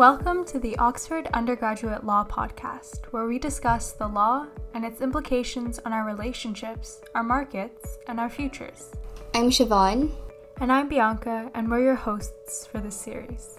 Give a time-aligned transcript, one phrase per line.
[0.00, 5.78] Welcome to the Oxford Undergraduate Law Podcast, where we discuss the law and its implications
[5.80, 8.92] on our relationships, our markets, and our futures.
[9.34, 10.10] I'm Siobhan.
[10.58, 13.58] And I'm Bianca, and we're your hosts for this series.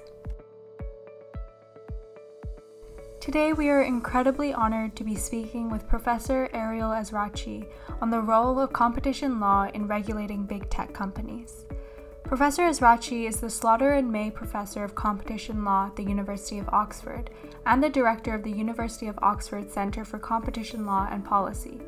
[3.19, 7.69] Today, we are incredibly honored to be speaking with Professor Ariel Ezrachi
[8.01, 11.67] on the role of competition law in regulating big tech companies.
[12.31, 16.69] Professor Ezrachi is the Slaughter and May Professor of Competition Law at the University of
[16.69, 17.29] Oxford
[17.65, 21.81] and the Director of the University of Oxford Centre for Competition Law and Policy.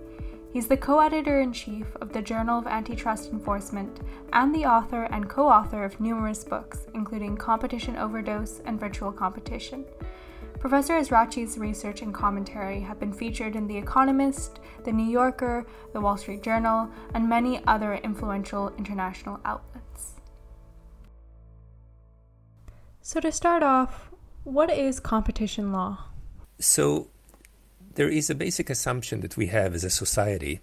[0.51, 4.01] He's the co editor in chief of the Journal of Antitrust Enforcement
[4.33, 9.85] and the author and co author of numerous books, including Competition Overdose and Virtual Competition.
[10.59, 16.01] Professor Ezrachi's research and commentary have been featured in The Economist, The New Yorker, The
[16.01, 19.72] Wall Street Journal, and many other influential international outlets.
[23.05, 24.11] So, to start off,
[24.45, 26.05] what is competition law?
[26.59, 27.09] So,
[27.95, 30.61] there is a basic assumption that we have as a society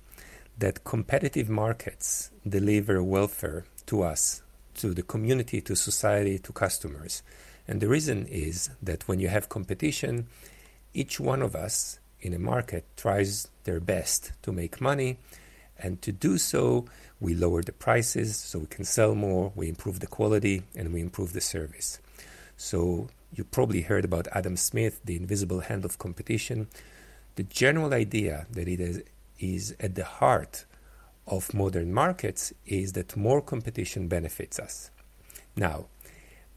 [0.57, 4.41] that competitive markets deliver welfare to us,
[4.77, 7.23] to the community, to society, to customers.
[7.69, 10.27] And the reason is that when you have competition,
[10.95, 15.19] each one of us in a market tries their best to make money.
[15.79, 16.87] And to do so,
[17.21, 21.03] we lower the prices so we can sell more, we improve the quality, and we
[21.03, 21.99] improve the service.
[22.61, 26.69] So you probably heard about Adam Smith, the invisible hand of competition.
[27.37, 29.03] The general idea that it is,
[29.39, 30.67] is at the heart
[31.27, 34.91] of modern markets is that more competition benefits us.
[35.57, 35.87] Now,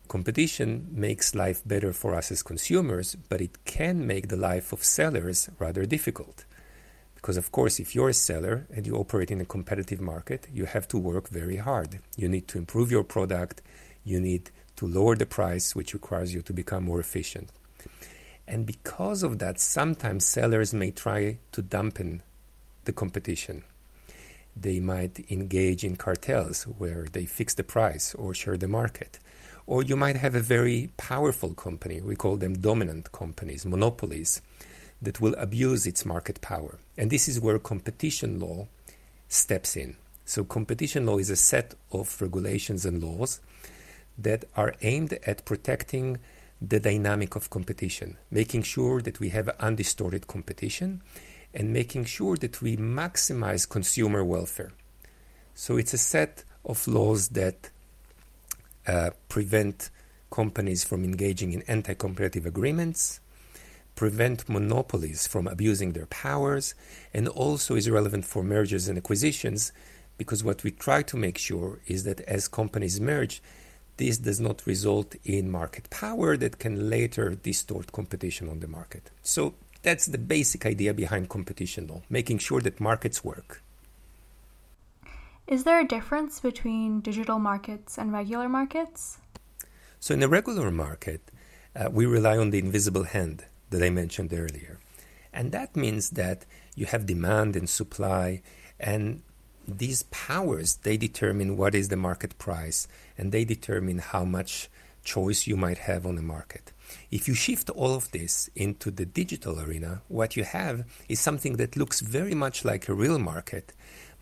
[0.09, 4.83] competition makes life better for us as consumers, but it can make the life of
[4.83, 6.43] sellers rather difficult.
[7.15, 10.65] Because, of course, if you're a seller and you operate in a competitive market, you
[10.65, 11.99] have to work very hard.
[12.17, 13.61] You need to improve your product,
[14.03, 14.51] you need
[14.83, 17.49] to lower the price, which requires you to become more efficient.
[18.45, 22.21] And because of that, sometimes sellers may try to dampen
[22.83, 23.63] the competition.
[24.57, 29.19] They might engage in cartels where they fix the price or share the market.
[29.65, 34.41] Or you might have a very powerful company, we call them dominant companies, monopolies,
[35.01, 36.77] that will abuse its market power.
[36.97, 38.67] And this is where competition law
[39.29, 39.95] steps in.
[40.25, 43.39] So, competition law is a set of regulations and laws
[44.17, 46.19] that are aimed at protecting
[46.61, 51.01] the dynamic of competition, making sure that we have undistorted competition
[51.53, 54.71] and making sure that we maximize consumer welfare.
[55.53, 57.69] So it's a set of laws that
[58.87, 59.89] uh, prevent
[60.31, 63.19] companies from engaging in anti competitive agreements,
[63.95, 66.73] prevent monopolies from abusing their powers,
[67.13, 69.71] and also is relevant for mergers and acquisitions
[70.17, 73.41] because what we try to make sure is that as companies merge,
[73.97, 79.11] this does not result in market power that can later distort competition on the market.
[79.21, 83.61] So that's the basic idea behind competition law, making sure that markets work.
[85.45, 89.17] Is there a difference between digital markets and regular markets?
[89.99, 91.21] So, in a regular market,
[91.75, 94.79] uh, we rely on the invisible hand that I mentioned earlier.
[95.33, 98.41] And that means that you have demand and supply,
[98.79, 99.21] and
[99.67, 102.87] these powers they determine what is the market price
[103.17, 104.69] and they determine how much
[105.03, 106.71] choice you might have on the market.
[107.11, 111.57] If you shift all of this into the digital arena, what you have is something
[111.57, 113.73] that looks very much like a real market,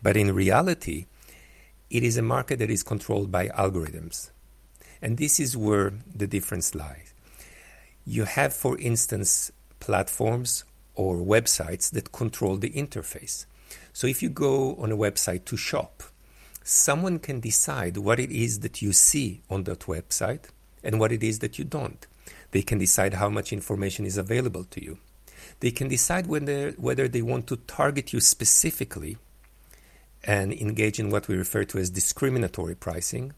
[0.02, 1.06] but in reality,
[1.90, 4.30] it is a market that is controlled by algorithms.
[5.00, 7.12] And this is where the difference lies.
[8.04, 10.64] You have, for instance, platforms
[10.94, 13.46] or websites that control the interface.
[13.92, 16.02] So if you go on a website to shop,
[16.64, 20.44] someone can decide what it is that you see on that website
[20.82, 22.06] and what it is that you don't.
[22.50, 24.98] They can decide how much information is available to you.
[25.60, 26.72] They can decide whether,
[27.08, 29.16] they want to target you specifically
[30.24, 33.32] and engage in what we refer to as discriminatory pricing,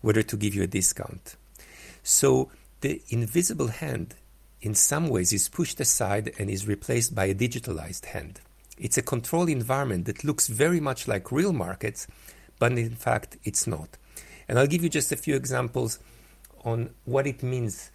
[0.00, 1.36] whether to give you a discount.
[2.02, 2.50] So
[2.80, 4.14] the invisible hand,
[4.60, 8.40] in some ways, is pushed aside and is replaced by a digitalized hand.
[8.76, 12.06] It's a controlled environment that looks very much like real markets,
[12.58, 13.96] but in fact, it's not.
[14.48, 15.98] And I'll give you just a few examples
[16.64, 17.90] on what it means.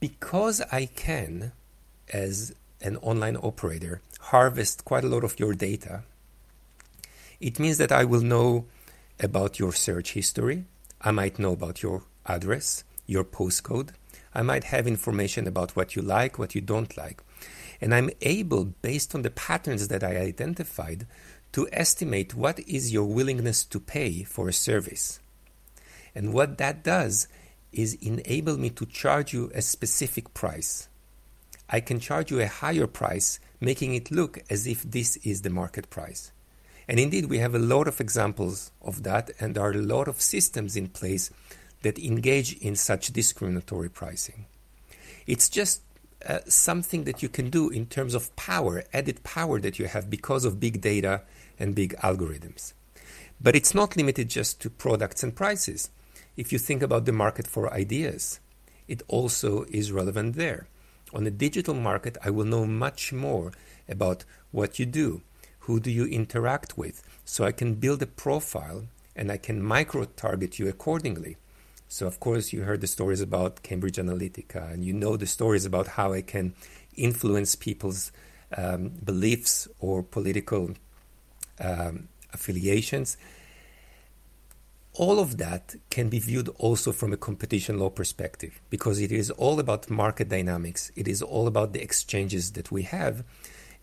[0.00, 1.52] Because I can,
[2.12, 6.02] as an online operator, harvest quite a lot of your data,
[7.40, 8.66] it means that I will know
[9.20, 10.64] about your search history.
[11.00, 13.90] I might know about your address, your postcode.
[14.34, 17.22] I might have information about what you like, what you don't like.
[17.80, 21.06] And I'm able, based on the patterns that I identified,
[21.54, 25.20] to estimate what is your willingness to pay for a service.
[26.12, 27.28] And what that does
[27.72, 30.88] is enable me to charge you a specific price.
[31.70, 35.50] I can charge you a higher price, making it look as if this is the
[35.50, 36.32] market price.
[36.88, 40.08] And indeed, we have a lot of examples of that, and there are a lot
[40.08, 41.30] of systems in place
[41.82, 44.46] that engage in such discriminatory pricing.
[45.26, 45.82] It's just
[46.26, 50.10] uh, something that you can do in terms of power, added power that you have
[50.10, 51.22] because of big data
[51.58, 52.72] and big algorithms.
[53.40, 55.90] But it's not limited just to products and prices.
[56.36, 58.40] If you think about the market for ideas,
[58.88, 60.66] it also is relevant there.
[61.12, 63.52] On the digital market, I will know much more
[63.88, 65.22] about what you do,
[65.60, 70.04] who do you interact with, so I can build a profile and I can micro
[70.04, 71.36] target you accordingly.
[71.88, 75.64] So, of course, you heard the stories about Cambridge Analytica, and you know the stories
[75.64, 76.54] about how I can
[76.96, 78.10] influence people's
[78.56, 80.70] um, beliefs or political
[81.60, 83.16] um, affiliations.
[84.94, 89.30] All of that can be viewed also from a competition law perspective because it is
[89.30, 90.92] all about market dynamics.
[90.94, 93.24] It is all about the exchanges that we have.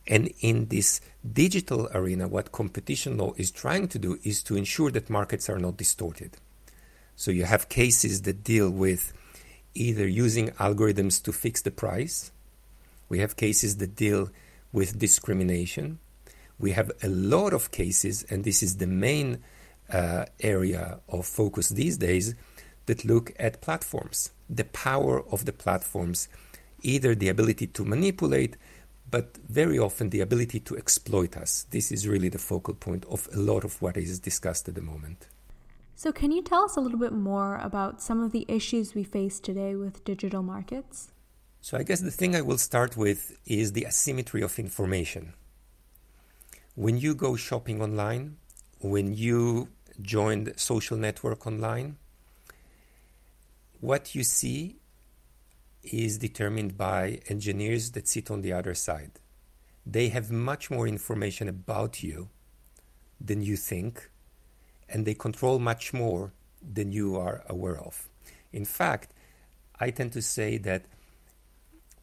[0.07, 1.01] And in this
[1.33, 5.59] digital arena, what competition law is trying to do is to ensure that markets are
[5.59, 6.37] not distorted.
[7.15, 9.13] So you have cases that deal with
[9.73, 12.31] either using algorithms to fix the price.
[13.09, 14.29] We have cases that deal
[14.71, 15.99] with discrimination.
[16.61, 19.39] We have a lot of cases, and this is the main
[19.91, 22.35] uh, area of focus these days,
[22.85, 26.29] that look at platforms, the power of the platforms,
[26.83, 28.57] either the ability to manipulate,
[29.09, 31.65] but very often the ability to exploit us.
[31.71, 34.81] This is really the focal point of a lot of what is discussed at the
[34.81, 35.27] moment.
[35.95, 39.03] So, can you tell us a little bit more about some of the issues we
[39.03, 41.11] face today with digital markets?
[41.59, 45.33] So, I guess the thing I will start with is the asymmetry of information.
[46.75, 48.37] When you go shopping online,
[48.79, 49.69] when you
[50.01, 51.97] join the social network online,
[53.81, 54.77] what you see
[55.83, 59.11] is determined by engineers that sit on the other side.
[59.85, 62.29] They have much more information about you
[63.19, 64.09] than you think
[64.87, 66.31] and they control much more
[66.61, 68.07] than you are aware of.
[68.53, 69.11] In fact,
[69.79, 70.85] I tend to say that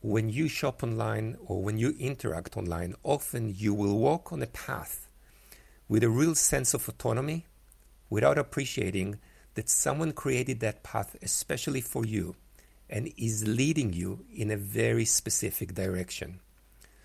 [0.00, 4.46] when you shop online or when you interact online, often you will walk on a
[4.46, 5.08] path
[5.88, 7.46] with a real sense of autonomy
[8.10, 9.18] without appreciating
[9.54, 12.36] that someone created that path especially for you
[12.88, 16.40] and is leading you in a very specific direction.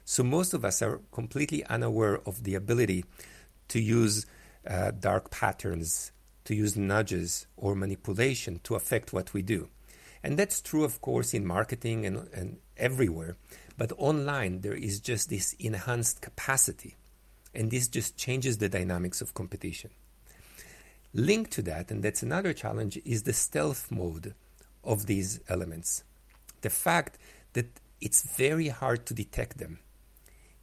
[0.05, 3.05] So most of us are completely unaware of the ability
[3.69, 4.25] to use
[4.67, 6.11] uh, dark patterns,
[6.45, 9.69] to use nudges or manipulation to affect what we do.
[10.21, 13.37] And that's true, of course, in marketing and, and everywhere.
[13.77, 16.95] But online, there is just this enhanced capacity.
[17.53, 19.91] And this just changes the dynamics of competition.
[21.13, 24.33] Linked to that, and that's another challenge, is the stealth mode
[24.83, 26.03] of these elements.
[26.61, 27.17] The fact
[27.53, 29.79] that it's very hard to detect them.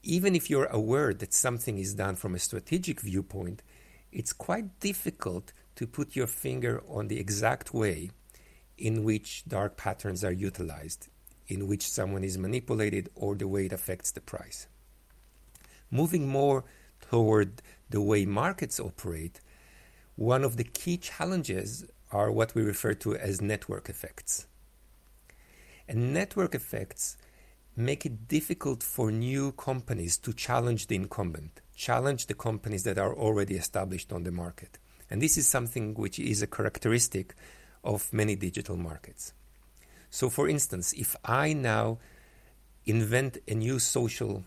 [0.02, 3.62] Even if you're aware that something is done from a strategic viewpoint,
[4.10, 8.10] it's quite difficult to put your finger on the exact way
[8.76, 11.08] in which dark patterns are utilized,
[11.50, 14.66] in which someone is manipulated, or the way it affects the price.
[15.90, 16.64] Moving more
[17.10, 19.40] toward the way markets operate,
[20.16, 24.46] one of the key challenges are what we refer to as network effects.
[25.88, 27.16] And network effects
[27.76, 33.14] make it difficult for new companies to challenge the incumbent challenge the companies that are
[33.14, 34.78] already established on the market.
[35.08, 37.34] And this is something which is a characteristic
[37.82, 39.32] of many digital markets.
[40.10, 41.98] So, for instance, if I now
[42.84, 44.44] invent a new social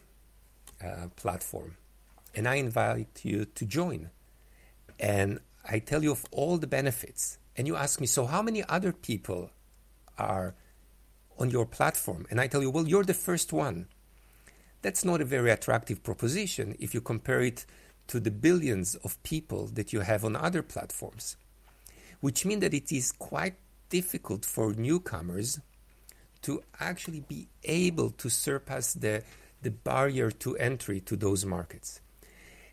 [0.83, 1.77] uh, platform
[2.35, 4.09] and I invite you to join,
[4.99, 5.39] and
[5.69, 8.91] I tell you of all the benefits, and you ask me, so how many other
[8.91, 9.51] people
[10.17, 10.55] are
[11.37, 12.25] on your platform?
[12.29, 13.87] And I tell you, well, you're the first one
[14.81, 17.65] that's not a very attractive proposition if you compare it
[18.07, 21.37] to the billions of people that you have on other platforms,
[22.19, 23.55] which means that it is quite
[23.93, 25.59] difficult for newcomers
[26.41, 29.23] to actually be able to surpass the,
[29.61, 32.01] the barrier to entry to those markets.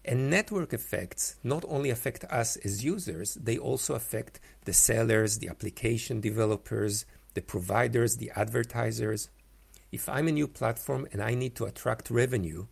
[0.02, 5.50] And network effects not only affect us as users, they also affect the sellers, the
[5.50, 9.28] application developers, the providers, the advertisers,
[9.92, 12.66] if I'm a new platform and I need to attract revenue,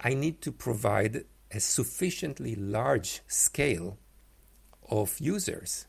[0.00, 3.98] I need to provide a sufficiently large scale
[4.90, 5.86] of users.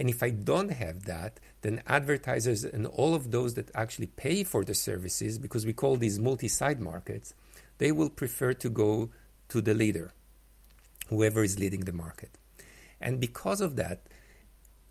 [0.00, 4.44] And if I don't have that, then advertisers and all of those that actually pay
[4.44, 7.34] for the services, because we call these multi side markets,
[7.76, 9.10] they will prefer to go
[9.50, 10.14] to the leader,
[11.08, 12.30] whoever is leading the market.
[12.98, 14.06] And because of that,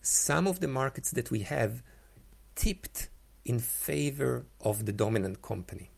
[0.03, 1.81] some of the markets that we have
[2.53, 3.09] tipped
[3.43, 5.89] in favor of the dominant company.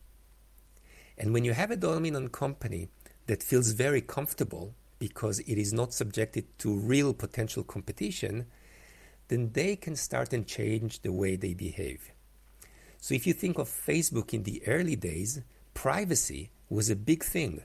[1.18, 2.88] And when you have a dominant company
[3.26, 8.46] that feels very comfortable because it is not subjected to real potential competition,
[9.32, 12.12] then they can start and change the way they behave.
[12.98, 15.40] So if you think of Facebook in the early days,
[15.72, 17.62] privacy was a big thing.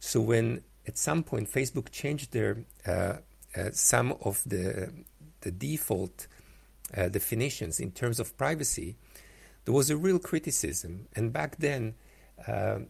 [0.00, 3.14] So when at some point Facebook changed their uh,
[3.56, 4.92] uh, some of the
[5.40, 6.26] the default
[6.94, 8.96] uh, definitions in terms of privacy,
[9.64, 11.08] there was a real criticism.
[11.16, 11.94] And back then,
[12.46, 12.80] uh,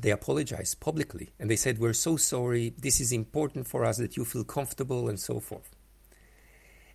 [0.00, 2.74] they apologized publicly and they said, We're so sorry.
[2.76, 5.70] This is important for us that you feel comfortable and so forth.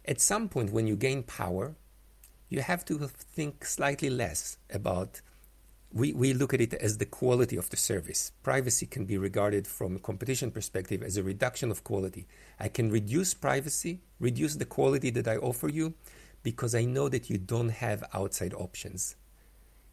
[0.07, 1.75] At some point, when you gain power,
[2.49, 5.21] you have to think slightly less about.
[5.91, 8.31] We, we look at it as the quality of the service.
[8.43, 12.27] Privacy can be regarded from a competition perspective as a reduction of quality.
[12.59, 15.93] I can reduce privacy, reduce the quality that I offer you,
[16.43, 19.15] because I know that you don't have outside options.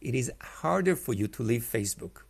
[0.00, 2.22] It is harder for you to leave Facebook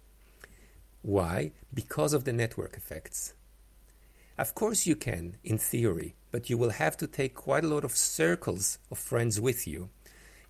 [1.04, 1.52] why?
[1.74, 3.34] Because of the network effects.
[4.36, 7.84] Of course, you can, in theory, but you will have to take quite a lot
[7.84, 9.90] of circles of friends with you.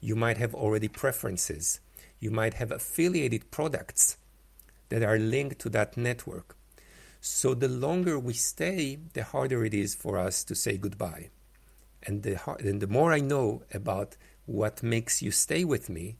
[0.01, 1.81] You might have already preferences.
[2.19, 4.17] You might have affiliated products
[4.89, 6.57] that are linked to that network.
[7.21, 11.31] So, the longer we stay, the harder it is for us to say goodbye.
[12.03, 16.17] And the, and the more I know about what makes you stay with me,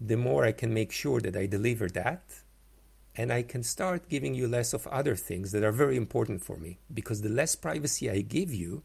[0.00, 2.22] the more I can make sure that I deliver that
[3.14, 6.56] and I can start giving you less of other things that are very important for
[6.56, 6.78] me.
[6.92, 8.82] Because the less privacy I give you,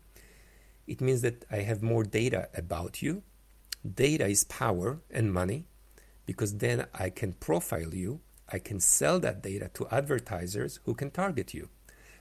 [0.85, 3.23] it means that I have more data about you.
[3.85, 5.65] Data is power and money,
[6.25, 8.21] because then I can profile you.
[8.49, 11.69] I can sell that data to advertisers who can target you.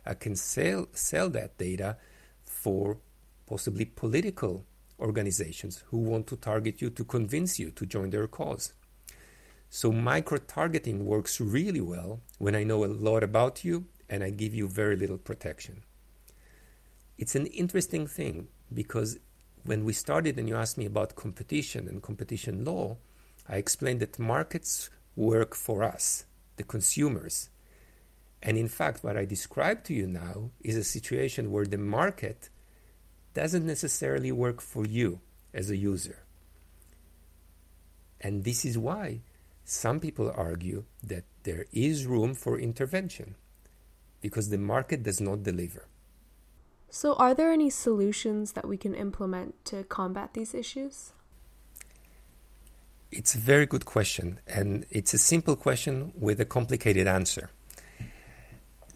[0.05, 1.97] I can sell, sell that data
[2.45, 2.99] for
[3.47, 4.65] possibly political
[4.99, 8.73] organizations who want to target you to convince you to join their cause.
[9.69, 14.31] So micro targeting works really well when I know a lot about you and I
[14.31, 15.83] give you very little protection.
[17.19, 19.19] It's an interesting thing because
[19.65, 22.99] when we started and you asked me about competition and competition law,
[23.49, 26.25] I explained that markets work for us,
[26.57, 27.49] the consumers.
[28.43, 32.49] And in fact, what I described to you now is a situation where the market
[33.35, 35.21] doesn't necessarily work for you
[35.53, 36.23] as a user.
[38.21, 39.21] And this is why
[39.69, 43.35] some people argue that there is room for intervention
[44.21, 45.87] because the market does not deliver.
[46.89, 51.13] So, are there any solutions that we can implement to combat these issues?
[53.11, 57.51] It's a very good question, and it's a simple question with a complicated answer.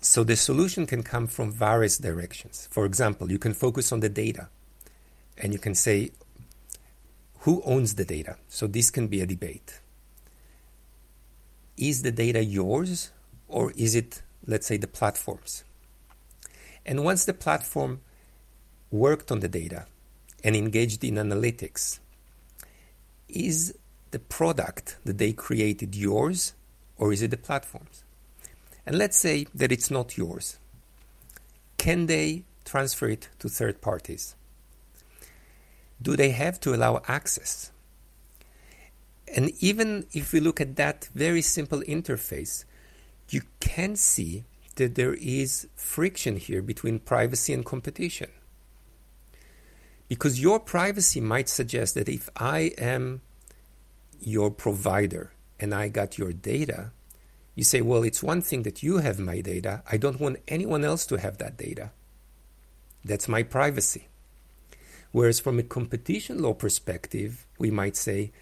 [0.00, 2.68] So, the solution can come from various directions.
[2.70, 4.48] For example, you can focus on the data
[5.36, 6.12] and you can say,
[7.40, 8.36] who owns the data?
[8.48, 9.80] So, this can be a debate
[11.80, 13.10] is the data yours
[13.48, 15.64] or is it, let's say, the platform's?
[16.86, 18.02] And once the platform
[18.90, 19.86] worked on the data
[20.44, 21.98] and engaged in analytics,
[23.28, 23.74] is
[24.10, 26.52] the product that they created yours
[26.96, 28.04] or is it the platform's?
[28.86, 30.58] And let's say that it's not yours.
[31.78, 34.34] Can they transfer it to third parties?
[36.02, 37.70] Do they have to allow access?
[39.34, 42.64] And even if we look at that very simple interface,
[43.28, 44.44] you can see
[44.76, 48.30] that there is friction here between privacy and competition.
[50.08, 53.20] Because your privacy might suggest that if I am
[54.18, 56.90] your provider and I got your data,
[57.54, 59.82] you say, well, it's one thing that you have my data.
[59.90, 61.92] I don't want anyone else to have that data.
[63.04, 64.08] That's my privacy.
[65.12, 68.32] Whereas from a competition law perspective, we might say,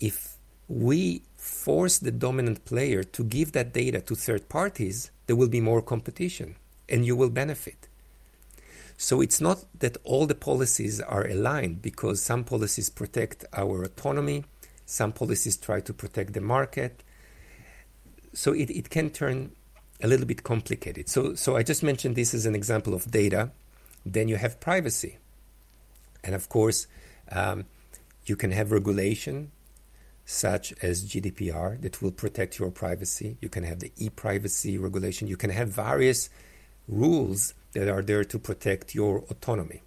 [0.00, 0.36] if
[0.68, 5.60] we force the dominant player to give that data to third parties, there will be
[5.60, 6.56] more competition
[6.88, 7.88] and you will benefit.
[8.96, 14.44] So it's not that all the policies are aligned because some policies protect our autonomy,
[14.86, 17.02] some policies try to protect the market.
[18.32, 19.52] So it, it can turn
[20.02, 21.08] a little bit complicated.
[21.08, 23.50] So, so I just mentioned this as an example of data.
[24.06, 25.18] Then you have privacy.
[26.22, 26.86] And of course,
[27.30, 27.64] um,
[28.26, 29.50] you can have regulation
[30.24, 33.36] such as GDPR that will protect your privacy.
[33.40, 35.28] You can have the e privacy regulation.
[35.28, 36.30] You can have various
[36.88, 39.82] rules that are there to protect your autonomy.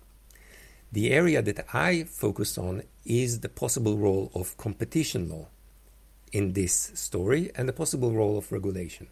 [0.91, 5.47] The area that I focus on is the possible role of competition law
[6.31, 9.07] in this story and the possible role of regulation.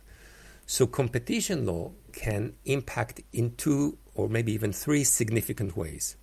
[0.68, 6.16] So, competition law can impact in two or maybe even three significant ways.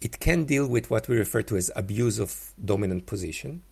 [0.00, 3.62] It can deal with what we refer to as abuse of dominant position.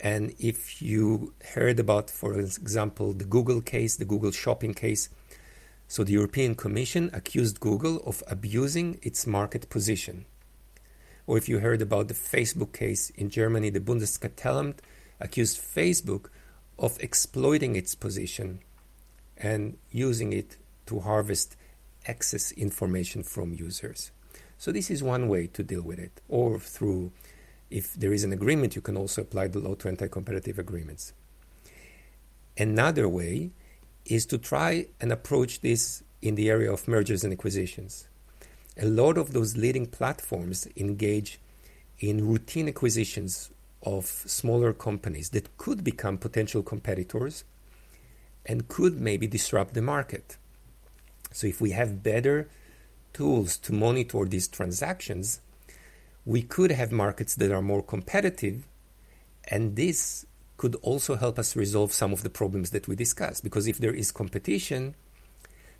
[0.00, 5.08] And if you heard about, for example, the Google case, the Google shopping case,
[5.86, 10.24] so the European Commission accused Google of abusing its market position.
[11.26, 14.78] Or if you heard about the Facebook case in Germany, the Bundeskartellamt
[15.20, 16.26] accused Facebook
[16.78, 18.60] of exploiting its position
[19.36, 21.56] and using it to harvest
[22.06, 24.10] excess information from users.
[24.60, 27.12] So this is one way to deal with it, or through,
[27.70, 31.14] if there is an agreement, you can also apply the law to anti-competitive agreements.
[32.58, 33.52] Another way
[34.04, 38.06] is to try and approach this in the area of mergers and acquisitions.
[38.76, 41.40] A lot of those leading platforms engage
[41.98, 43.48] in routine acquisitions
[43.82, 47.44] of smaller companies that could become potential competitors
[48.44, 50.36] and could maybe disrupt the market.
[51.32, 52.50] So, if we have better
[53.12, 55.40] tools to monitor these transactions,
[56.24, 58.66] we could have markets that are more competitive,
[59.44, 60.26] and this
[60.56, 63.42] could also help us resolve some of the problems that we discussed.
[63.42, 64.94] Because if there is competition,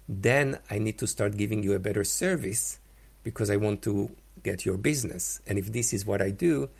[0.08, 2.78] then I need to start giving you a better service
[3.22, 4.10] because I want to
[4.42, 5.40] get your business.
[5.46, 6.70] And if this is what I do,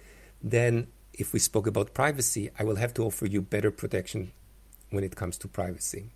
[0.42, 4.32] then if we spoke about privacy, I will have to offer you better protection
[4.88, 6.10] when it comes to privacy.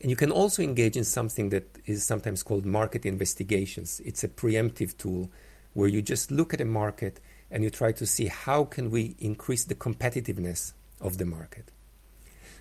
[0.00, 4.00] And you can also engage in something that is sometimes called market investigations.
[4.04, 5.30] It's a preemptive tool
[5.74, 9.14] where you just look at a market and you try to see how can we
[9.18, 11.70] increase the competitiveness of the market.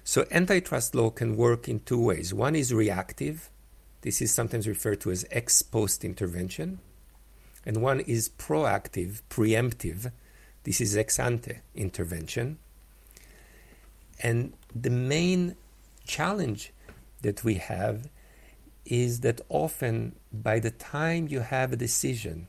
[0.04, 2.34] So antitrust law can work in two ways.
[2.34, 3.50] One is reactive.
[4.02, 6.80] This is sometimes referred to as ex post intervention.
[7.66, 10.12] And one is proactive, preemptive.
[10.64, 12.58] This is ex ante intervention.
[14.22, 15.56] And the main
[16.06, 16.74] challenge
[17.22, 18.10] that we have
[18.86, 22.48] is that often by the time you have a decision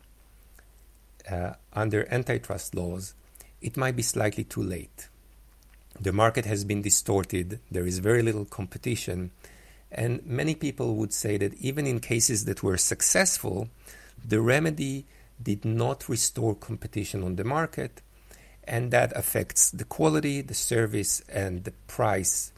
[1.31, 3.15] uh, under antitrust laws,
[3.61, 5.09] it might be slightly too late.
[6.01, 9.33] The market has been distorted, there is very little competition,
[9.93, 13.69] and many people would say that even in cases that were successful,
[14.25, 15.07] the remedy
[15.43, 18.01] did not restore competition on the market,
[18.65, 22.53] and that affects the quality, the service, and the price.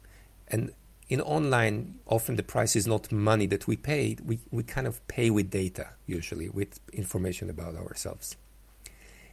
[0.49, 0.73] And
[1.09, 4.17] in online, often the price is not money that we pay.
[4.25, 8.37] We, we kind of pay with data, usually, with information about ourselves.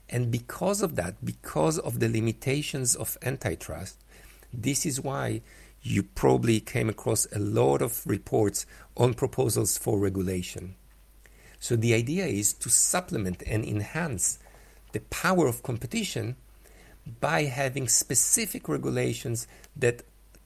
[0.10, 4.04] And because of that, because of the limitations of antitrust,
[4.52, 5.42] this is why
[5.82, 8.66] you probably came across a lot of reports
[8.98, 10.76] on proposals for regulation.
[11.60, 14.40] So the idea is to supplement and enhance
[14.92, 16.36] the power of competition
[17.20, 20.04] by having specific regulations that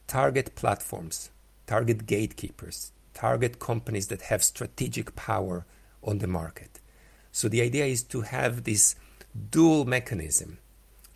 [0.08, 1.32] target platforms,
[1.68, 5.66] target gatekeepers, target companies that have strategic power
[6.04, 6.80] on the market.
[7.32, 8.96] So the idea is to have this
[9.50, 10.60] dual mechanism.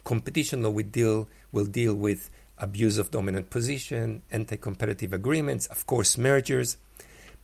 [0.04, 6.18] Competition law will deal, will deal with abuse of dominant position, anti-competitive agreements, of course
[6.18, 6.78] mergers,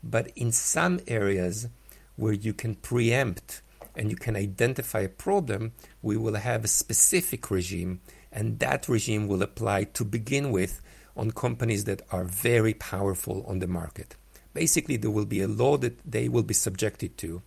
[0.04, 1.68] but in some areas
[2.16, 3.62] where you can preempt
[3.96, 8.02] and you can identify a problem, we will have a specific regime,
[8.32, 10.82] and that regime will apply to begin with
[11.16, 14.16] on companies that are very powerful on the market.
[14.54, 17.42] Basically, there will be a law that they will be subjected to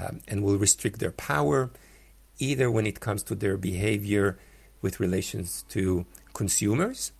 [0.00, 1.70] um, and will restrict their power,
[2.38, 4.38] either when it comes to their behavior
[4.82, 7.12] with relations to consumers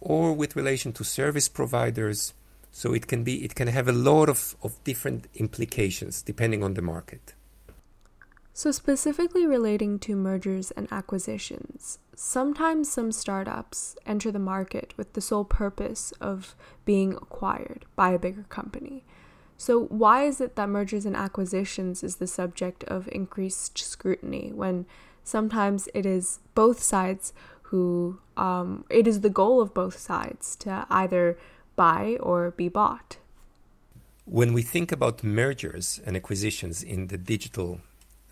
[0.00, 2.34] or with relation to service providers.
[2.72, 6.74] So it can be it can have a lot of, of different implications depending on
[6.74, 7.34] the market.
[8.58, 15.20] So, specifically relating to mergers and acquisitions, sometimes some startups enter the market with the
[15.20, 19.04] sole purpose of being acquired by a bigger company.
[19.56, 24.86] So, why is it that mergers and acquisitions is the subject of increased scrutiny when
[25.22, 27.32] sometimes it is both sides
[27.70, 31.38] who, um, it is the goal of both sides to either
[31.76, 33.18] buy or be bought?
[34.24, 37.82] When we think about mergers and acquisitions in the digital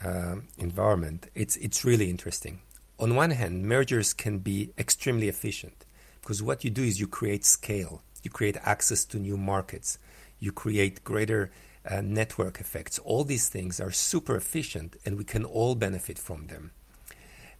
[0.04, 2.60] uh, environment, it's it's really interesting.
[2.98, 5.84] On one hand, mergers can be extremely efficient
[6.20, 9.98] because what you do is you create scale, you create access to new markets,
[10.38, 11.50] you create greater
[11.88, 12.98] uh, network effects.
[12.98, 16.72] All these things are super efficient, and we can all benefit from them.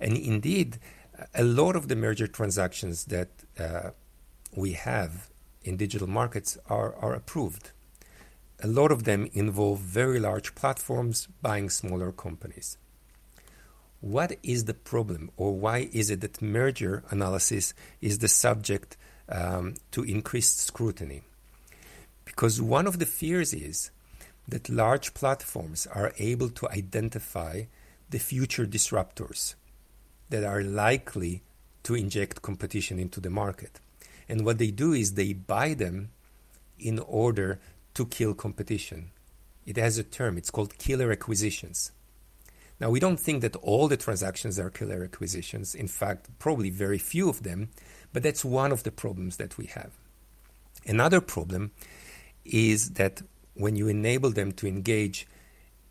[0.01, 0.79] And indeed,
[1.35, 3.91] a lot of the merger transactions that uh,
[4.55, 5.29] we have
[5.63, 7.73] in digital markets are, are approved
[8.63, 12.79] a lot of them involve very large platforms buying smaller companies.
[14.01, 18.97] What is the problem, or why is it that merger analysis is the subject
[19.29, 21.23] um, to increased scrutiny?
[22.25, 23.91] Because one of the fears is
[24.49, 27.65] that large platforms are able to identify
[28.11, 29.55] the future disruptors
[30.31, 31.43] that are likely
[31.83, 33.81] to inject competition into the market.
[34.29, 36.11] And what they do is they buy them
[36.79, 37.59] in order
[37.97, 39.11] to kill competition.
[39.67, 41.93] It has a term, it's called killer acquisitions.
[42.79, 45.75] Now, we don't think that all the transactions are killer acquisitions.
[45.75, 47.71] In fact, probably very few of them,
[48.13, 49.93] but that's one of the problems that we have.
[50.87, 51.73] Another problem
[52.45, 53.23] is that
[53.55, 55.27] when you enable them to engage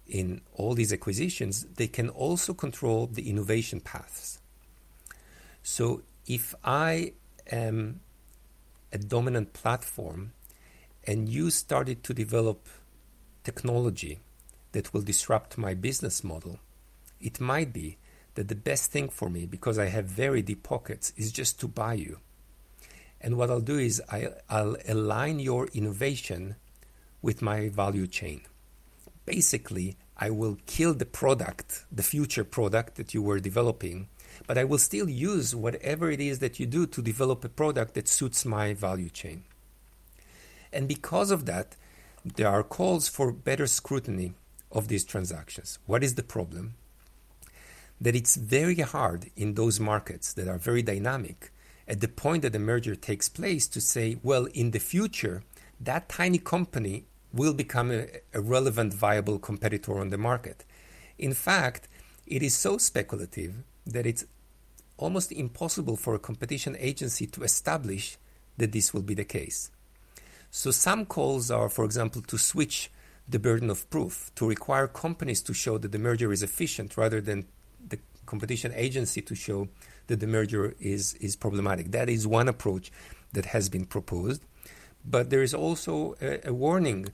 [0.07, 4.39] in all these acquisitions, they can also control the innovation paths.
[5.63, 7.13] So if I
[7.51, 8.01] am
[8.93, 10.33] a dominant platform
[11.07, 12.67] and you started to develop
[13.43, 14.19] technology
[14.71, 16.59] that will disrupt my business model,
[17.21, 17.97] it might be
[18.35, 21.67] that the best thing for me, because I have very deep pockets, is just to
[21.67, 22.19] buy you.
[23.21, 26.55] And what I'll do is I, will align your innovation
[27.21, 28.41] with my value chain.
[29.25, 34.09] Basically, I will kill the product, the future product that you were developing,
[34.47, 37.95] but I will still use whatever it is that you do to develop a product
[37.95, 39.43] that suits my value chain.
[40.75, 41.77] And because of that,
[42.25, 44.33] there are calls for better scrutiny
[44.73, 45.79] of these transactions.
[45.85, 46.73] What is the problem?
[48.01, 51.51] That it's very hard in those markets that are very dynamic
[51.87, 55.43] at the point that the merger takes place to say, well, in the future,
[55.79, 60.65] that tiny company will become a, a relevant, viable competitor on the market.
[61.17, 61.87] In fact,
[62.27, 64.25] it is so speculative that it's
[64.97, 68.17] almost impossible for a competition agency to establish
[68.57, 69.69] that this will be the case.
[70.55, 72.89] So some calls are, for example, to switch
[73.27, 77.19] the burden of proof, to require companies to show that the merger is efficient rather
[77.19, 77.45] than
[77.85, 79.67] the competition agency to show
[80.07, 81.91] that the merger is, is problematic.
[81.91, 82.89] That is one approach
[83.33, 84.45] that has been proposed.
[85.05, 87.07] But there is also a, a warning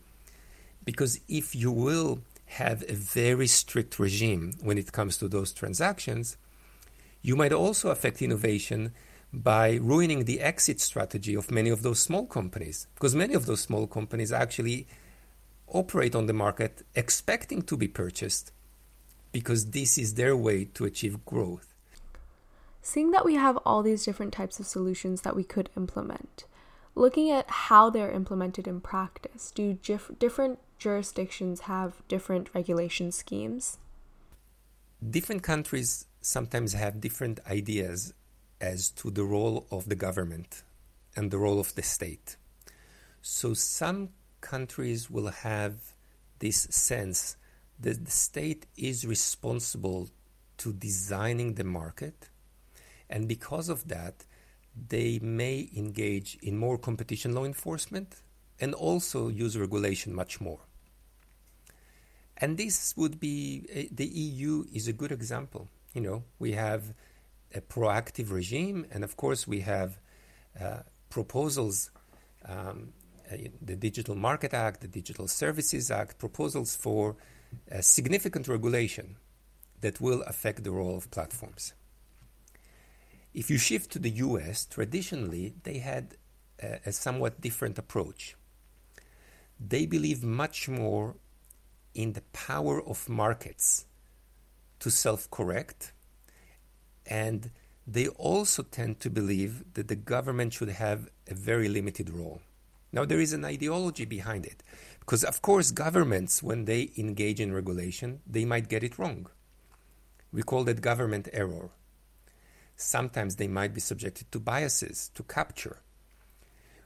[0.86, 6.38] because if you will have a very strict regime when it comes to those transactions,
[7.24, 8.94] you might also affect innovation
[9.34, 13.62] by ruining the exit strategy of many of those small companies, because many of those
[13.62, 14.88] small companies actually
[15.68, 18.52] operate on the market expecting to be purchased
[19.32, 21.74] because this is their way to achieve growth.
[22.82, 26.46] Seeing that we have all these different types of solutions that we could implement,
[26.96, 33.78] looking at how they're implemented in practice, do gif- different jurisdictions have different regulation schemes?
[35.08, 38.14] Different countries sometimes have different ideas
[38.62, 40.64] as to the role of the government
[41.16, 42.38] and the role of the state.
[43.22, 45.74] So some countries will have
[46.40, 47.38] this sense
[47.80, 50.10] that the state is responsible
[50.58, 52.30] to designing the market,
[53.10, 54.26] and because of that,
[54.88, 58.22] they may engage in more competition law enforcement
[58.60, 60.60] and also use regulation much more.
[62.38, 65.68] And this would be uh, the EU is a good example.
[65.94, 66.94] You know, we have
[67.54, 70.00] a proactive regime, and of course, we have
[70.60, 71.92] uh, proposals,
[72.46, 72.94] um,
[73.32, 77.16] uh, the Digital Market Act, the Digital Services Act, proposals for
[77.82, 79.18] significant regulation
[79.82, 81.74] that will affect the role of platforms.
[83.34, 86.16] If you shift to the US, traditionally they had
[86.62, 88.36] a, a somewhat different approach.
[89.60, 91.16] They believe much more
[91.94, 93.86] in the power of markets
[94.80, 95.94] to self correct
[97.06, 97.52] and
[97.88, 102.42] they also tend to believe that the government should have a very limited role.
[102.94, 104.64] Now, there is an ideology behind it.
[105.00, 109.28] Because, of course, governments, when they engage in regulation, they might get it wrong.
[110.32, 111.70] We call that government error.
[112.76, 115.80] Sometimes they might be subjected to biases, to capture.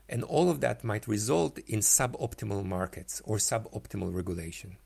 [0.08, 4.78] And all of that might result in suboptimal markets or suboptimal regulation.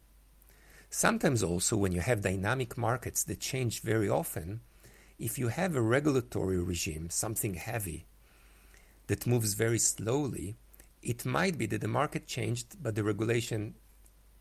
[0.89, 4.61] Sometimes also, when you have dynamic markets that change very often,
[5.19, 8.05] if you have a regulatory regime, something heavy,
[9.07, 10.55] that moves very slowly,
[11.01, 13.75] it might be that the market changed, but the regulation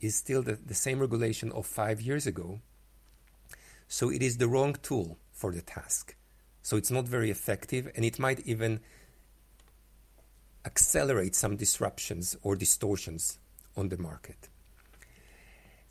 [0.01, 2.61] is still the, the same regulation of five years ago.
[3.89, 6.15] So it is the wrong tool for the task.
[6.63, 8.81] So it's not very effective, and it might even
[10.65, 13.39] accelerate some disruptions or distortions
[13.77, 14.49] on the market.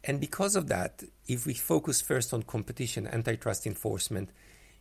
[0.04, 4.30] And because of that, if we focus first on competition, antitrust enforcement,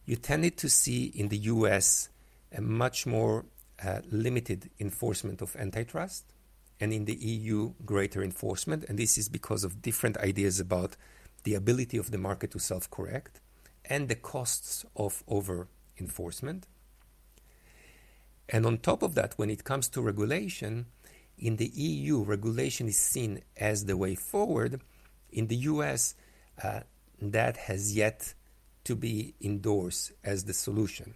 [0.07, 2.09] you tended to see in the US
[2.57, 3.45] a much more
[3.85, 6.25] uh, limited enforcement of antitrust,
[6.81, 8.85] and in the EU, greater enforcement.
[8.89, 10.97] And this is because of different ideas about
[11.45, 13.41] the ability of the market to self correct
[13.85, 16.67] and the costs of over enforcement.
[18.49, 20.87] And on top of that, when it comes to regulation,
[21.39, 24.81] in the EU, regulation is seen as the way forward.
[25.31, 26.15] In the US,
[26.63, 26.81] uh,
[27.21, 28.35] that has yet
[28.87, 31.15] to be endorsed as the solution.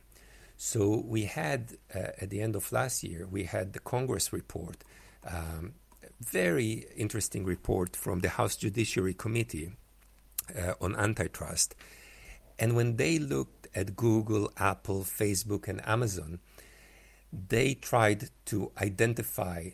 [0.56, 4.82] So we had uh, at the end of last year, we had the Congress report,
[5.24, 5.74] um,
[6.20, 9.70] very interesting report from the House Judiciary Committee
[10.58, 11.76] uh, on antitrust.
[12.58, 16.40] And when they looked at Google, Apple, Facebook, and Amazon,
[17.32, 19.70] they tried to identify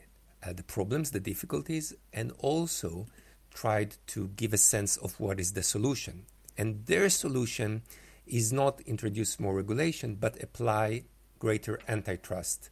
[0.46, 3.06] uh, the problems, the difficulties, and also
[3.54, 6.26] tried to give a sense of what is the solution.
[6.58, 7.82] And their solution
[8.26, 11.04] is not introduce more regulation, but apply
[11.38, 12.70] greater antitrust,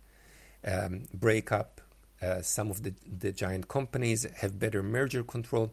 [0.67, 1.81] um, break up
[2.23, 5.73] uh, some of the, the giant companies, have better merger control.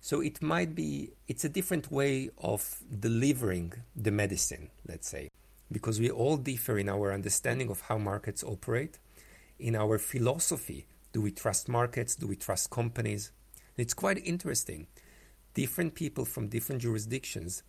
[0.00, 5.30] So it might be, it's a different way of delivering the medicine, let's say,
[5.72, 8.98] because we all differ in our understanding of how markets operate,
[9.58, 10.86] in our philosophy.
[11.12, 12.14] Do we trust markets?
[12.14, 13.32] Do we trust companies?
[13.76, 14.86] It's quite interesting.
[15.58, 17.64] Different people from different jurisdictions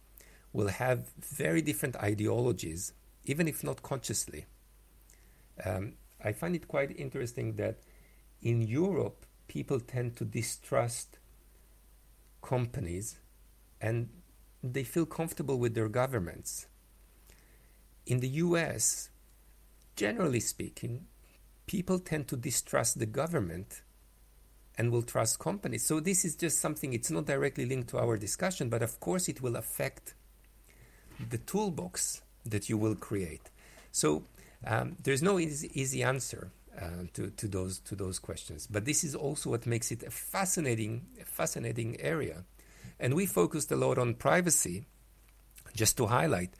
[0.54, 2.93] will have very different ideologies,
[3.25, 4.45] even if not consciously.
[5.65, 7.80] Um, I find it quite interesting that
[8.43, 11.17] in Europe, people tend to distrust
[12.43, 13.17] companies
[13.82, 14.10] and
[14.62, 16.67] they feel comfortable with their governments.
[18.06, 19.10] In the US,
[19.95, 21.08] generally speaking,
[21.65, 23.82] people tend to distrust the government
[24.80, 25.86] and will trust companies.
[25.86, 29.28] So this is just something, it's not directly linked to our discussion, but of course
[29.28, 30.13] it will affect
[31.30, 33.52] the toolbox that you will create.
[33.92, 34.24] So
[34.65, 38.68] um, there's no easy, easy answer uh, to, to those to those questions.
[38.68, 42.46] But this is also what makes it a fascinating fascinating area.
[43.02, 44.86] And we focused a lot on privacy,
[45.76, 46.52] just to highlight.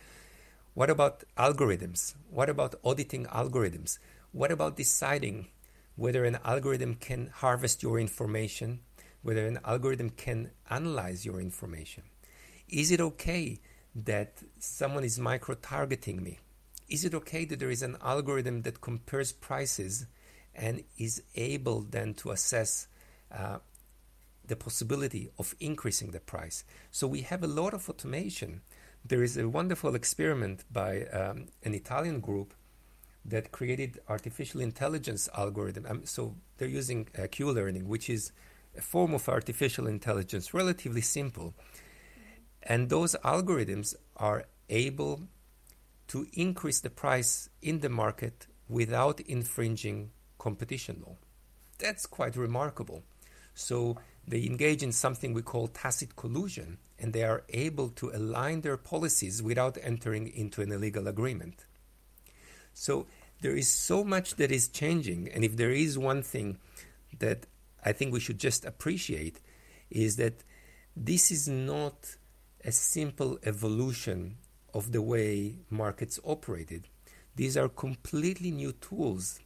[0.74, 2.16] What about algorithms?
[2.30, 3.98] What about auditing algorithms?
[4.34, 5.48] What about deciding
[6.00, 8.80] whether an algorithm can harvest your information,
[9.22, 12.04] whether an algorithm can analyze your information?
[12.70, 13.60] Is it okay
[13.94, 16.40] that someone is micro targeting me?
[16.88, 20.06] Is it okay that there is an algorithm that compares prices
[20.56, 22.88] and is able then to assess
[23.32, 23.58] uh,
[24.46, 26.64] the possibility of increasing the price?
[26.92, 28.62] So we have a lot of automation.
[29.04, 32.54] There is a wonderful experiment by um, an Italian group
[33.26, 35.86] that created artificial intelligence algorithm.
[35.88, 38.32] Um, so they're using uh, Q learning, which is
[38.78, 41.54] a form of artificial intelligence, relatively simple
[42.64, 45.22] and those algorithms are able
[46.08, 51.16] to increase the price in the market without infringing competition law.
[51.78, 53.04] That's quite remarkable.
[53.54, 58.62] So they engage in something we call tacit collusion, and they are able to align
[58.62, 61.66] their policies without entering into an illegal agreement.
[62.80, 63.08] So
[63.42, 66.60] there is so much that is changing, and if there is one thing
[67.20, 67.46] that
[67.84, 69.42] I think we should just appreciate,
[69.90, 70.46] is that
[70.96, 72.16] this is not
[72.64, 74.38] a simple evolution
[74.74, 76.88] of the way markets operated.
[77.36, 79.42] These are completely new tools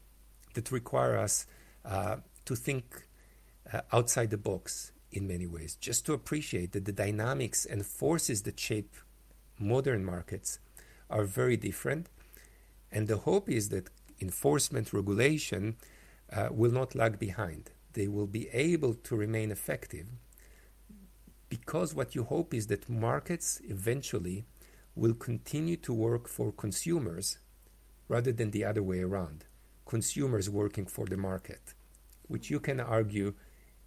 [0.54, 1.48] that require us
[1.84, 3.08] uh, to think
[3.72, 8.44] uh, outside the box in many ways, just to appreciate that the dynamics and forces
[8.44, 8.94] that shape
[9.58, 10.60] modern markets
[11.10, 12.10] are very different.
[12.94, 13.90] And the hope is that
[14.22, 15.78] enforcement regulation
[16.32, 17.72] uh, will not lag behind.
[17.94, 20.06] They will be able to remain effective
[21.50, 24.46] because what you hope is that markets eventually
[24.96, 27.40] will continue to work for consumers
[28.08, 29.46] rather than the other way around.
[29.86, 31.74] Consumers working for the market,
[32.28, 33.34] which you can argue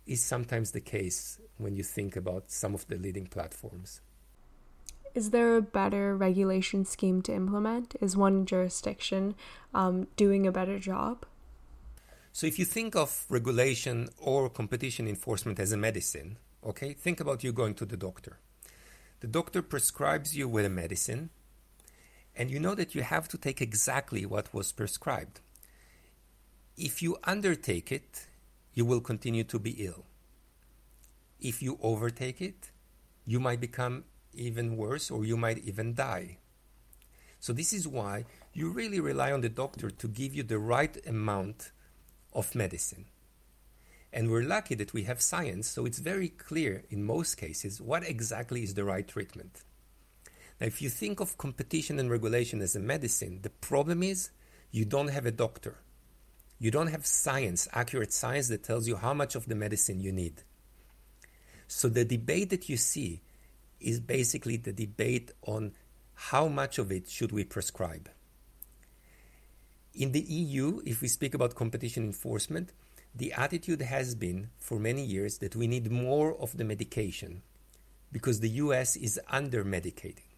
[0.04, 4.00] is sometimes the case when you think about some of the leading platforms.
[5.16, 7.96] Is there a better regulation scheme to implement?
[8.00, 9.34] Is one jurisdiction
[9.74, 11.26] um, doing a better job?
[12.32, 17.44] So, if you think of regulation or competition enforcement as a medicine, Okay, think about
[17.44, 18.40] you going to the doctor.
[19.20, 21.30] The doctor prescribes you with a medicine,
[22.34, 25.40] and you know that you have to take exactly what was prescribed.
[26.76, 28.26] If you undertake it,
[28.74, 30.06] you will continue to be ill.
[31.40, 32.72] If you overtake it,
[33.24, 34.04] you might become
[34.36, 36.38] even worse or you might even die.
[37.40, 40.96] So, this is why you really rely on the doctor to give you the right
[41.06, 41.72] amount
[42.32, 43.06] of medicine.
[44.12, 48.02] And we're lucky that we have science, so it's very clear in most cases what
[48.02, 49.62] exactly is the right treatment.
[50.60, 54.30] Now, if you think of competition and regulation as a medicine, the problem is
[54.70, 55.78] you don't have a doctor.
[56.58, 60.12] You don't have science, accurate science that tells you how much of the medicine you
[60.12, 60.42] need.
[61.68, 63.20] So the debate that you see
[63.80, 65.72] is basically the debate on
[66.14, 68.10] how much of it should we prescribe.
[69.94, 72.72] In the EU, if we speak about competition enforcement,
[73.14, 77.42] the attitude has been for many years that we need more of the medication
[78.12, 80.36] because the US is under medicating.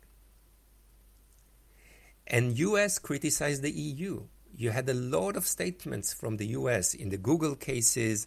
[2.26, 4.24] And US criticized the EU.
[4.56, 8.26] You had a lot of statements from the US in the Google cases,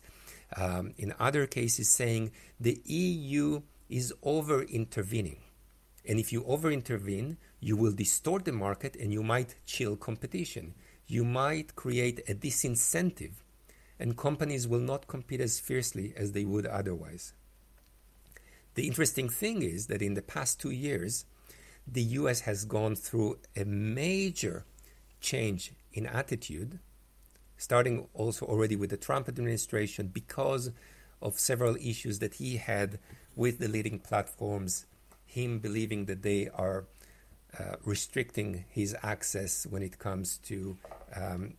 [0.58, 5.38] um, in other cases, saying the EU is over intervening.
[6.08, 10.74] And if you over intervene, you will distort the market and you might chill competition.
[11.06, 13.34] You might create a disincentive,
[14.00, 17.34] and companies will not compete as fiercely as they would otherwise.
[18.74, 21.26] The interesting thing is that in the past two years,
[21.86, 24.66] the US has gone through a major
[25.20, 26.80] change in attitude,
[27.58, 30.72] starting also already with the Trump administration because
[31.22, 32.98] of several issues that he had
[33.36, 34.86] with the leading platforms,
[35.26, 36.86] him believing that they are
[37.60, 40.78] uh, restricting his access when it comes to
[41.16, 41.54] um,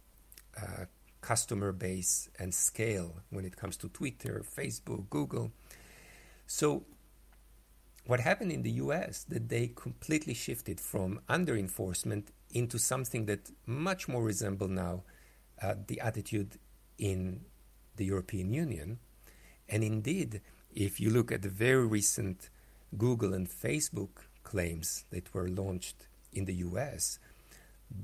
[0.57, 0.85] uh,
[1.21, 5.53] customer base and scale, when it comes to Twitter, Facebook, Google.
[6.47, 6.85] So
[8.07, 13.51] what happened in the US that they completely shifted from under enforcement into something that
[13.67, 15.05] much more resemble now
[15.63, 16.59] uh, the attitude
[16.99, 17.43] in
[17.97, 18.99] the European Union.
[19.69, 20.41] And indeed,
[20.75, 22.51] if you look at the very recent
[22.97, 27.19] Google and Facebook claims that were launched in the US,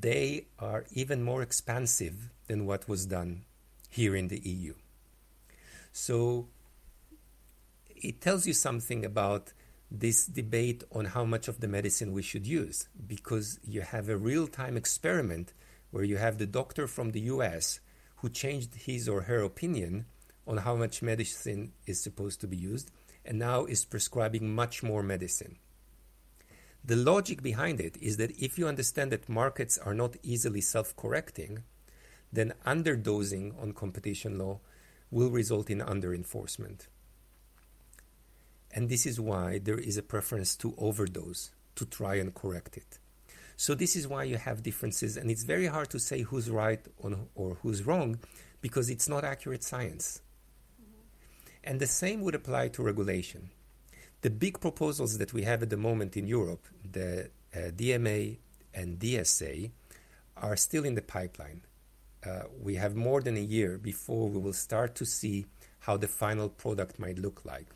[0.01, 3.45] they are even more expansive than what was done
[3.91, 4.75] here in the EU.
[5.93, 6.49] So
[7.97, 9.53] it tells you something about
[9.91, 14.17] this debate on how much of the medicine we should use because you have a
[14.17, 15.55] real time experiment
[15.91, 17.81] where you have the doctor from the US
[18.17, 20.05] who changed his or her opinion
[20.49, 22.91] on how much medicine is supposed to be used
[23.25, 25.59] and now is prescribing much more medicine.
[26.85, 30.97] The logic behind it is that if you understand that markets are not easily self
[30.97, 31.65] correcting,
[32.33, 34.61] then underdosing on competition law
[35.11, 36.89] will result in under enforcement.
[38.73, 42.99] And this is why there is a preference to overdose, to try and correct it.
[43.57, 46.81] So this is why you have differences, and it's very hard to say who's right
[47.35, 48.21] or who's wrong
[48.61, 50.21] because it's not accurate science.
[51.69, 53.51] And the same would apply to regulation.
[54.23, 58.39] The big proposals that we have at the moment in Europe, the uh, DMA
[58.73, 59.71] and DSA,
[60.39, 61.61] are still in the pipeline.
[62.25, 65.45] Uh, we have more than a year before we will start to see
[65.81, 67.67] how the final product might look like.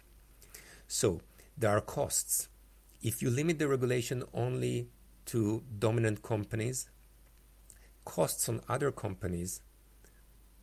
[0.88, 1.20] So
[1.58, 2.48] there are costs.
[3.02, 4.88] If you limit the regulation only
[5.26, 6.88] to dominant companies,
[8.06, 9.60] costs on other companies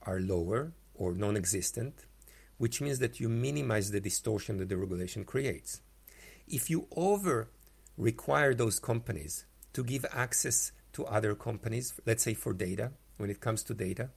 [0.01, 2.07] are lower or non existent,
[2.59, 5.81] which means that you minimize the distortion that the regulation creates.
[6.47, 7.49] If you over
[7.97, 13.41] require those companies to give access to other companies, let's say for data, when it
[13.41, 14.09] comes to data,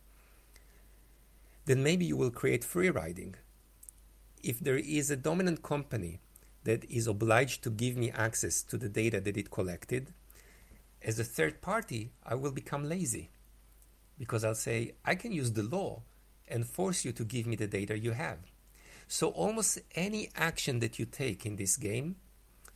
[1.64, 3.36] then maybe you will create free riding
[4.42, 6.20] if there is a dominant company
[6.64, 10.12] that is obliged to give me access to the data that it collected,
[11.02, 13.30] as a third party, I will become lazy
[14.18, 16.02] because I'll say, I can use the law
[16.52, 18.38] and force you to give me the data you have.
[19.08, 22.16] So almost any action that you take in this game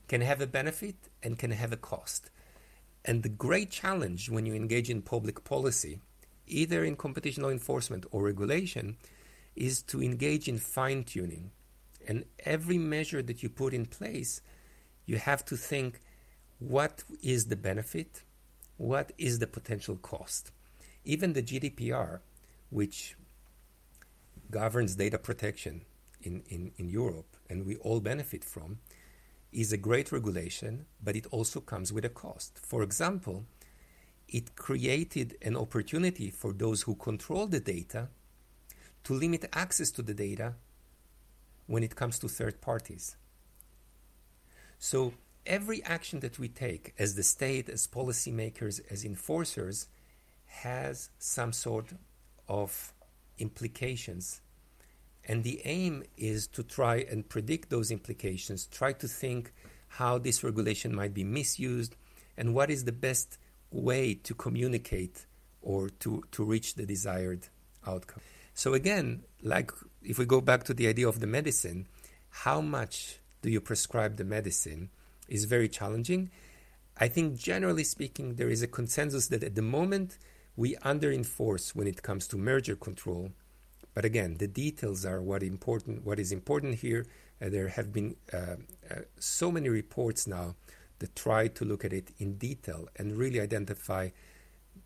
[0.09, 2.31] can have a benefit and can have a cost.
[3.05, 6.01] And the great challenge when you engage in public policy,
[6.47, 8.97] either in competition law enforcement or regulation,
[9.55, 11.51] is to engage in fine tuning.
[12.09, 14.41] And every measure that you put in place,
[15.07, 16.01] you have to think
[16.59, 18.23] what is the benefit?
[18.77, 20.51] What is the potential cost?
[21.05, 22.21] Even the GDPR,
[22.71, 23.17] which
[24.51, 25.83] governs data protection
[26.23, 28.79] in, in, in Europe and we all benefit from,
[29.53, 32.59] is a great regulation, but it also comes with a cost.
[32.59, 33.47] For example,
[34.29, 38.09] it created an opportunity for those who control the data
[39.05, 40.55] to limit access to the data
[41.67, 43.17] when it comes to third parties.
[44.79, 45.15] So
[45.47, 49.87] every action that we take as the state, as policymakers, as enforcers,
[50.47, 51.93] has some sort
[52.49, 52.93] of
[53.39, 54.41] implications.
[55.29, 59.53] And the aim is to try and predict those implications, try to think
[59.89, 61.97] how this regulation might be misused,
[62.37, 63.39] and what is the best
[63.71, 65.27] way to communicate
[65.63, 67.49] or to, to reach the desired
[67.87, 68.23] outcome.
[68.55, 69.73] So, again, like
[70.03, 71.87] if we go back to the idea of the medicine,
[72.31, 74.91] how much do you prescribe the medicine
[75.29, 76.31] is very challenging.
[76.99, 80.19] I think generally speaking, there is a consensus that at the moment
[80.57, 83.31] we under enforce when it comes to merger control.
[83.95, 86.05] But again, the details are what important.
[86.05, 87.07] What is important here?
[87.41, 88.57] Uh, there have been uh,
[88.91, 90.57] uh, so many reports now
[90.99, 94.11] that try to look at it in detail and really identify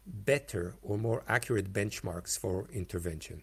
[0.07, 3.43] better or more accurate benchmarks for intervention.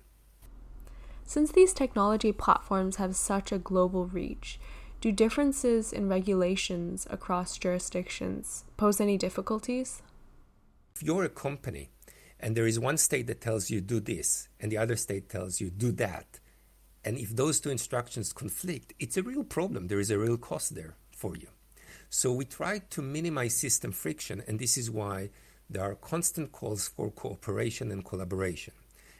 [1.23, 4.59] Since these technology platforms have such a global reach,
[4.99, 10.01] do differences in regulations across jurisdictions pose any difficulties?
[10.95, 11.89] If you're a company
[12.39, 15.59] and there is one state that tells you do this and the other state tells
[15.59, 16.39] you do that,
[17.07, 19.87] and if those two instructions conflict, it's a real problem.
[19.87, 21.47] There is a real cost there for you.
[22.09, 25.29] So we try to minimize system friction, and this is why
[25.69, 28.73] there are constant calls for cooperation and collaboration.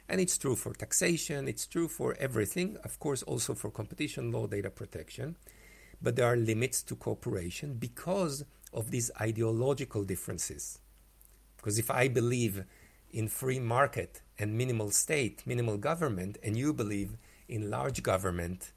[0.09, 4.47] And it's true for taxation, it's true for everything, of course, also for competition law,
[4.47, 5.35] data protection.
[6.01, 10.79] But there are limits to cooperation because of these ideological differences.
[11.57, 12.63] Because if I believe
[13.11, 18.71] in free market and minimal state, minimal government, and you believe in large government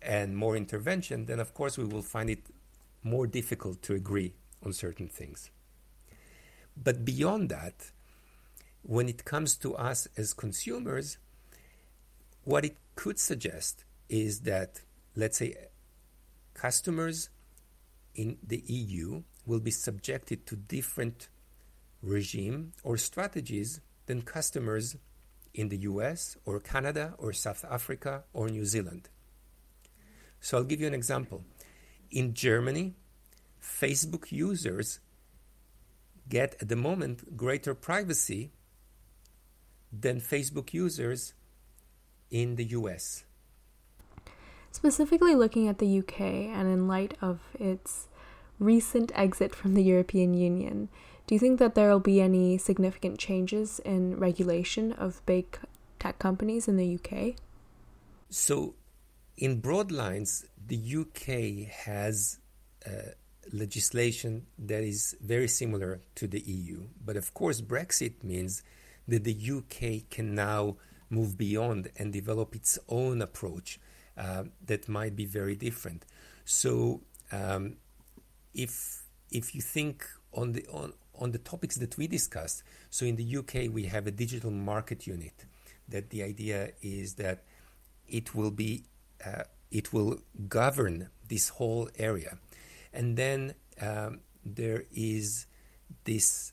[0.00, 2.46] and more intervention, then of course we will find it
[3.02, 4.32] more difficult to agree
[4.64, 5.50] on certain things.
[6.76, 7.90] But beyond that,
[8.82, 11.18] when it comes to us as consumers,
[12.44, 14.80] what it could suggest is that,
[15.14, 15.54] let's say,
[16.54, 17.30] customers
[18.14, 21.28] in the EU will be subjected to different
[22.02, 24.96] regime or strategies than customers
[25.54, 29.08] in the US or Canada or South Africa or New Zealand.
[30.40, 31.44] So I'll give you an example.
[32.10, 32.94] In Germany,
[33.62, 34.98] Facebook users
[36.28, 38.50] get at the moment greater privacy
[39.92, 41.34] than Facebook users
[42.30, 43.24] in the US.
[44.70, 48.08] Specifically looking at the UK and in light of its
[48.58, 50.88] recent exit from the European Union,
[51.32, 55.58] do you think that there will be any significant changes in regulation of big
[55.98, 57.36] tech companies in the UK?
[58.28, 58.74] So,
[59.38, 62.38] in broad lines, the UK has
[62.86, 63.12] uh,
[63.50, 66.82] legislation that is very similar to the EU.
[67.02, 68.62] But of course, Brexit means
[69.08, 70.76] that the UK can now
[71.08, 73.80] move beyond and develop its own approach
[74.18, 76.04] uh, that might be very different.
[76.44, 77.00] So,
[77.32, 77.78] um,
[78.52, 83.16] if if you think on the on, on the topics that we discussed, so in
[83.16, 85.44] the UK we have a digital market unit.
[85.88, 87.42] That the idea is that
[88.08, 88.84] it will be
[89.24, 92.38] uh, it will govern this whole area.
[92.92, 95.46] And then um, there is
[96.04, 96.52] this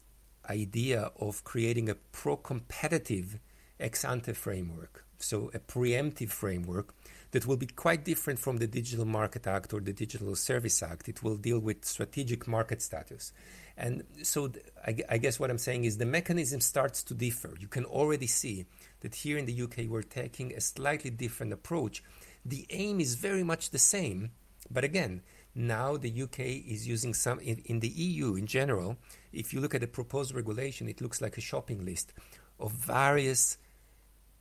[0.49, 3.39] idea of creating a pro competitive
[3.79, 6.93] ex ante framework, so a preemptive framework
[7.31, 11.07] that will be quite different from the Digital Market Act or the Digital Service Act.
[11.07, 13.31] It will deal with strategic market status.
[13.77, 17.53] And so th- I, I, guess what I'm saying is the mechanism starts to differ.
[17.59, 18.65] You can already see
[19.01, 22.03] that here in the UK we're taking a slightly different approach.
[22.45, 24.31] The aim is very much the same,
[24.69, 25.21] but again,
[25.55, 28.97] now the UK is using some, in, in, the EU in general,
[29.31, 32.13] if you look at the proposed regulation, it looks like a shopping list
[32.59, 33.57] of various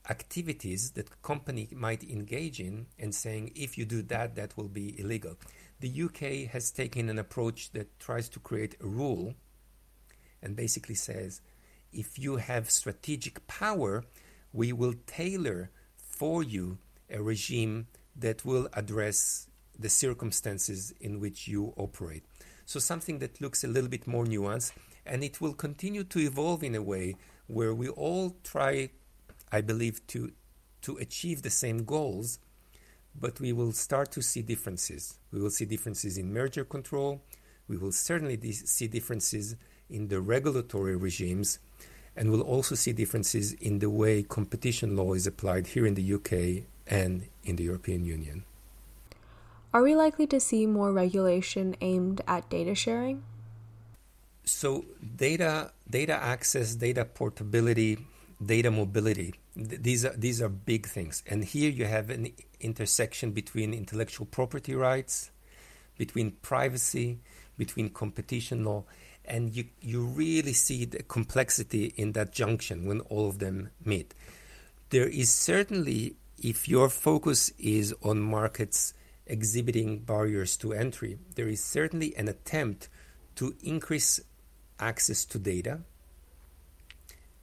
[0.09, 4.99] activities that company might engage in and saying if you do that that will be
[4.99, 5.37] illegal
[5.81, 9.35] the UK has taken an approach that tries to create a rule
[10.43, 11.41] and basically says
[11.93, 14.05] if you have strategic power
[14.53, 16.79] we will tailor for you
[17.11, 17.87] a regime
[18.17, 19.47] that will address
[19.79, 22.25] the circumstances in which you operate.
[22.67, 24.73] So, something that looks a little bit more nuanced,
[25.07, 28.91] and it will continue to evolve in a way where we all try,
[29.53, 30.33] I believe, to,
[30.83, 32.39] to achieve the same goals,
[33.19, 35.19] but we will start to see differences.
[35.33, 37.23] We will see differences in merger control,
[37.67, 39.57] we will certainly di- see differences
[39.91, 41.59] in the regulatory regimes,
[42.17, 46.15] and we'll also see differences in the way competition law is applied here in the
[46.15, 48.45] UK and in the European Union.
[49.73, 53.23] Are we likely to see more regulation aimed at data sharing?
[54.45, 54.87] So,
[55.17, 57.99] data, data access, data portability,
[58.45, 61.23] data mobility, th- these are, these are big things.
[61.27, 65.31] And here you have an intersection between intellectual property rights,
[65.97, 67.19] between privacy,
[67.57, 68.85] between competition law,
[69.25, 74.15] and you, you really see the complexity in that junction when all of them meet.
[74.91, 78.95] There is certainly, if your focus is on markets
[79.27, 82.89] exhibiting barriers to entry, there is certainly an attempt
[83.37, 84.21] to increase
[84.81, 85.81] access to data.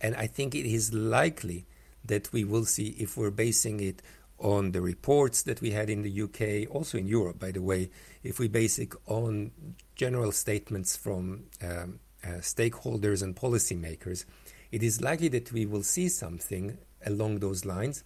[0.06, 1.66] And I think it is likely
[2.04, 4.04] that we will see if we're basing it
[4.38, 7.90] on the reports that we had in the UK, also in Europe, by the way,
[8.22, 9.50] if we base it on
[9.96, 14.26] general statements from um, uh, stakeholders and policymakers,
[14.72, 18.04] it is likely that we will see something along those lines.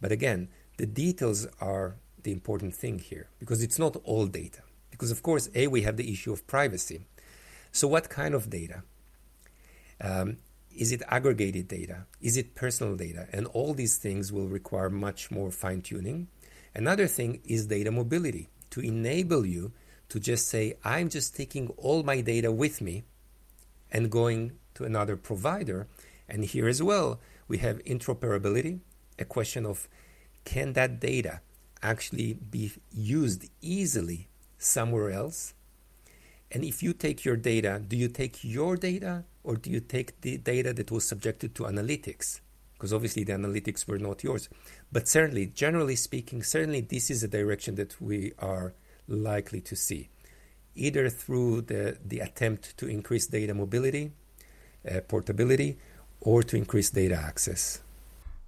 [0.00, 4.60] But again, the details are the important thing here because it's not all data.
[4.92, 7.00] Because, of course, A, we have the issue of privacy.
[7.72, 8.84] So, what kind of data?
[10.00, 10.36] Um,
[10.76, 12.06] Is it aggregated data?
[12.20, 13.28] Is it personal data?
[13.32, 16.28] And all these things will require much more fine tuning.
[16.74, 19.72] Another thing is data mobility to enable you
[20.10, 23.04] to just say, I'm just taking all my data with me
[23.90, 25.88] and going to another provider.
[26.28, 28.80] And here as well, we have interoperability,
[29.18, 29.88] a question of
[30.44, 31.40] can that data
[31.82, 35.54] actually be used easily somewhere else?
[36.52, 40.20] And if you take your data, do you take your data or do you take
[40.22, 42.40] the data that was subjected to analytics?
[42.74, 44.48] Because obviously the analytics were not yours.
[44.90, 48.74] But certainly, generally speaking, certainly this is a direction that we are
[49.06, 50.10] likely to see,
[50.74, 54.10] either through the, the attempt to increase data mobility,
[54.90, 55.78] uh, portability,
[56.20, 57.80] or to increase data access.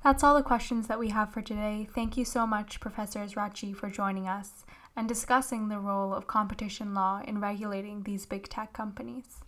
[0.02, 1.88] That's all the questions that we have for today.
[1.94, 4.64] Thank you so much, Professor Ezrachi, for joining us
[4.96, 9.38] and discussing the role of competition law in regulating these big tech companies.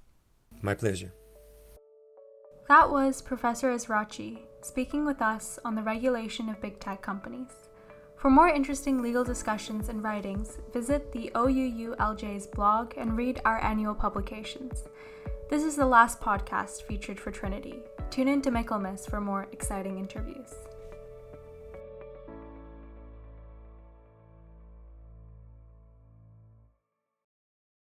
[0.62, 1.12] My pleasure.
[2.70, 7.50] That was Professor Ezrachi speaking with us on the regulation of big tech companies.
[8.14, 13.92] For more interesting legal discussions and writings, visit the OUU-LJ's blog and read our annual
[13.92, 14.84] publications.
[15.48, 17.80] This is the last podcast featured for Trinity.
[18.08, 20.54] Tune in to Michaelmas for more exciting interviews.